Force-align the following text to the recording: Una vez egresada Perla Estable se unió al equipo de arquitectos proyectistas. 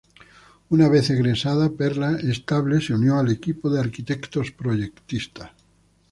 Una 0.69 0.89
vez 0.89 1.11
egresada 1.11 1.69
Perla 1.69 2.13
Estable 2.19 2.81
se 2.81 2.95
unió 2.95 3.19
al 3.19 3.29
equipo 3.29 3.69
de 3.69 3.81
arquitectos 3.81 4.49
proyectistas. 4.51 5.51